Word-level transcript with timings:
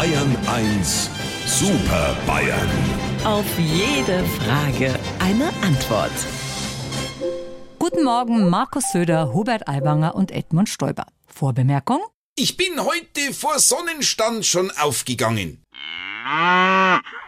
Bayern 0.00 0.34
1 0.46 1.10
Super 1.44 2.16
Bayern. 2.26 2.70
Auf 3.22 3.44
jede 3.58 4.24
Frage 4.24 4.98
eine 5.18 5.52
Antwort. 5.60 6.10
Guten 7.78 8.04
Morgen, 8.04 8.48
Markus 8.48 8.92
Söder, 8.92 9.34
Hubert 9.34 9.68
Aiwanger 9.68 10.14
und 10.14 10.30
Edmund 10.30 10.70
Stoiber. 10.70 11.04
Vorbemerkung? 11.26 12.00
Ich 12.34 12.56
bin 12.56 12.82
heute 12.82 13.34
vor 13.34 13.58
Sonnenstand 13.58 14.46
schon 14.46 14.70
aufgegangen. 14.70 15.62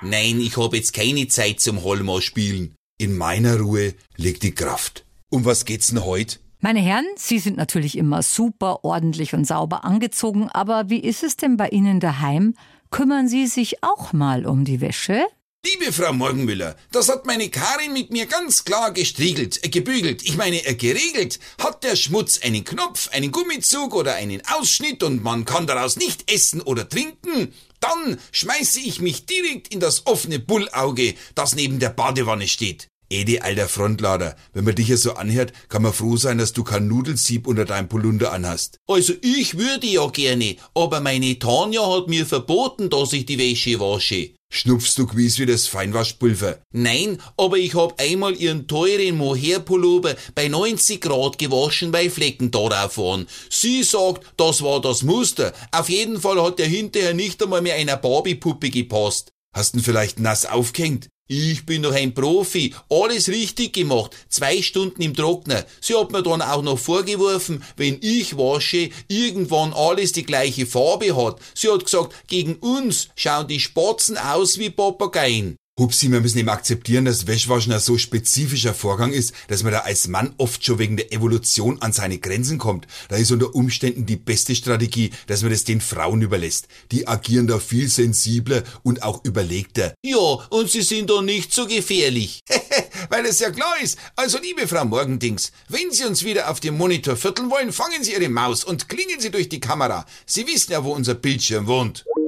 Nein, 0.00 0.40
ich 0.40 0.56
habe 0.56 0.78
jetzt 0.78 0.94
keine 0.94 1.28
Zeit 1.28 1.60
zum 1.60 1.84
Holmer 1.84 2.22
spielen. 2.22 2.74
In 2.96 3.18
meiner 3.18 3.58
Ruhe 3.58 3.92
liegt 4.16 4.44
die 4.44 4.54
Kraft. 4.54 5.04
Um 5.28 5.44
was 5.44 5.66
geht's 5.66 5.88
denn 5.88 6.06
heute? 6.06 6.38
Meine 6.64 6.78
Herren, 6.78 7.06
Sie 7.16 7.40
sind 7.40 7.56
natürlich 7.56 7.98
immer 7.98 8.22
super 8.22 8.84
ordentlich 8.84 9.34
und 9.34 9.44
sauber 9.44 9.84
angezogen, 9.84 10.48
aber 10.48 10.88
wie 10.88 11.00
ist 11.00 11.24
es 11.24 11.36
denn 11.36 11.56
bei 11.56 11.68
Ihnen 11.70 11.98
daheim? 11.98 12.54
Kümmern 12.92 13.26
Sie 13.26 13.48
sich 13.48 13.82
auch 13.82 14.12
mal 14.12 14.46
um 14.46 14.64
die 14.64 14.80
Wäsche? 14.80 15.24
Liebe 15.66 15.92
Frau 15.92 16.12
Morgenmüller, 16.12 16.76
das 16.92 17.08
hat 17.08 17.26
meine 17.26 17.48
Karin 17.48 17.92
mit 17.92 18.12
mir 18.12 18.26
ganz 18.26 18.64
klar 18.64 18.92
gestriegelt, 18.92 19.64
äh, 19.64 19.70
gebügelt, 19.70 20.22
ich 20.22 20.36
meine 20.36 20.64
äh, 20.64 20.76
geregelt. 20.76 21.40
Hat 21.58 21.82
der 21.82 21.96
Schmutz 21.96 22.38
einen 22.44 22.62
Knopf, 22.62 23.08
einen 23.10 23.32
Gummizug 23.32 23.92
oder 23.92 24.14
einen 24.14 24.40
Ausschnitt 24.46 25.02
und 25.02 25.24
man 25.24 25.44
kann 25.44 25.66
daraus 25.66 25.96
nicht 25.96 26.30
essen 26.32 26.60
oder 26.60 26.88
trinken, 26.88 27.52
dann 27.80 28.20
schmeiße 28.30 28.78
ich 28.78 29.00
mich 29.00 29.26
direkt 29.26 29.74
in 29.74 29.80
das 29.80 30.06
offene 30.06 30.38
Bullauge, 30.38 31.14
das 31.34 31.56
neben 31.56 31.80
der 31.80 31.90
Badewanne 31.90 32.46
steht. 32.46 32.86
Edi, 33.12 33.40
alter 33.40 33.68
Frontlader, 33.68 34.36
wenn 34.54 34.64
man 34.64 34.74
dich 34.74 34.88
ja 34.88 34.96
so 34.96 35.12
anhört, 35.12 35.52
kann 35.68 35.82
man 35.82 35.92
froh 35.92 36.16
sein, 36.16 36.38
dass 36.38 36.54
du 36.54 36.64
kein 36.64 36.88
Nudelsieb 36.88 37.46
unter 37.46 37.66
deinem 37.66 37.88
Polunder 37.88 38.32
anhast. 38.32 38.78
Also 38.88 39.12
ich 39.20 39.58
würde 39.58 39.86
ja 39.86 40.06
gerne, 40.06 40.56
aber 40.74 41.00
meine 41.00 41.38
Tanja 41.38 41.86
hat 41.86 42.08
mir 42.08 42.24
verboten, 42.24 42.88
dass 42.88 43.12
ich 43.12 43.26
die 43.26 43.38
Wäsche 43.38 43.78
wasche. 43.80 44.30
Schnupfst 44.50 44.94
du 44.96 45.06
gewiss 45.06 45.38
wie 45.38 45.46
das 45.46 45.66
Feinwaschpulver? 45.66 46.60
Nein, 46.72 47.18
aber 47.36 47.58
ich 47.58 47.74
hab 47.74 48.00
einmal 48.00 48.34
ihren 48.34 48.66
teuren 48.66 49.16
Mohair-Pullover 49.16 50.14
bei 50.34 50.48
90 50.48 51.00
Grad 51.00 51.38
gewaschen, 51.38 51.92
weil 51.92 52.10
Flecken 52.10 52.50
darauf 52.50 52.98
waren. 52.98 53.26
Sie 53.50 53.82
sagt, 53.82 54.26
das 54.36 54.62
war 54.62 54.80
das 54.80 55.02
Muster. 55.02 55.52
Auf 55.70 55.88
jeden 55.88 56.20
Fall 56.20 56.42
hat 56.42 56.58
der 56.58 56.66
hinterher 56.66 57.14
nicht 57.14 57.42
einmal 57.42 57.62
mehr 57.62 57.76
einer 57.76 57.96
Barbiepuppe 57.96 58.70
gepasst. 58.70 59.32
Hast 59.54 59.74
ihn 59.74 59.80
vielleicht 59.80 60.18
nass 60.18 60.46
aufgehängt? 60.46 61.08
Ich 61.28 61.64
bin 61.64 61.82
doch 61.82 61.94
ein 61.94 62.14
Profi, 62.14 62.74
alles 62.90 63.28
richtig 63.28 63.72
gemacht, 63.72 64.14
zwei 64.28 64.60
Stunden 64.60 65.00
im 65.00 65.14
Trockner. 65.14 65.64
Sie 65.80 65.94
hat 65.94 66.10
mir 66.10 66.22
dann 66.22 66.42
auch 66.42 66.62
noch 66.62 66.78
vorgeworfen, 66.78 67.62
wenn 67.76 67.98
ich 68.02 68.36
wasche, 68.36 68.90
irgendwann 69.08 69.72
alles 69.72 70.12
die 70.12 70.24
gleiche 70.24 70.66
Farbe 70.66 71.16
hat. 71.16 71.38
Sie 71.54 71.70
hat 71.70 71.84
gesagt, 71.84 72.12
gegen 72.26 72.56
uns 72.56 73.08
schauen 73.14 73.48
die 73.48 73.60
Spatzen 73.60 74.18
aus 74.18 74.58
wie 74.58 74.70
Papageien. 74.70 75.56
Hupsi, 75.80 76.12
wir 76.12 76.20
müssen 76.20 76.36
eben 76.36 76.50
akzeptieren, 76.50 77.06
dass 77.06 77.26
Wäschwaschen 77.26 77.72
ein 77.72 77.80
so 77.80 77.96
spezifischer 77.96 78.74
Vorgang 78.74 79.10
ist, 79.10 79.32
dass 79.48 79.62
man 79.62 79.72
da 79.72 79.78
als 79.78 80.06
Mann 80.06 80.34
oft 80.36 80.62
schon 80.62 80.78
wegen 80.78 80.98
der 80.98 81.14
Evolution 81.14 81.80
an 81.80 81.94
seine 81.94 82.18
Grenzen 82.18 82.58
kommt. 82.58 82.86
Da 83.08 83.16
ist 83.16 83.32
unter 83.32 83.54
Umständen 83.54 84.04
die 84.04 84.16
beste 84.16 84.54
Strategie, 84.54 85.12
dass 85.28 85.40
man 85.40 85.50
das 85.50 85.64
den 85.64 85.80
Frauen 85.80 86.20
überlässt. 86.20 86.68
Die 86.90 87.08
agieren 87.08 87.46
da 87.46 87.58
viel 87.58 87.88
sensibler 87.88 88.64
und 88.82 89.02
auch 89.02 89.24
überlegter. 89.24 89.94
Ja, 90.04 90.18
und 90.50 90.70
sie 90.70 90.82
sind 90.82 91.08
doch 91.08 91.22
nicht 91.22 91.54
so 91.54 91.66
gefährlich. 91.66 92.40
Weil 93.08 93.24
es 93.24 93.40
ja 93.40 93.50
klar 93.50 93.74
ist. 93.82 93.96
Also, 94.14 94.38
liebe 94.42 94.68
Frau 94.68 94.84
Morgendings, 94.84 95.52
wenn 95.68 95.90
Sie 95.90 96.04
uns 96.04 96.22
wieder 96.22 96.50
auf 96.50 96.60
dem 96.60 96.76
Monitor 96.76 97.16
vierteln 97.16 97.50
wollen, 97.50 97.72
fangen 97.72 98.04
Sie 98.04 98.12
Ihre 98.12 98.28
Maus 98.28 98.62
und 98.62 98.90
klingen 98.90 99.20
Sie 99.20 99.30
durch 99.30 99.48
die 99.48 99.60
Kamera. 99.60 100.04
Sie 100.26 100.46
wissen 100.46 100.72
ja, 100.72 100.84
wo 100.84 100.92
unser 100.92 101.14
Bildschirm 101.14 101.66
wohnt. 101.66 102.04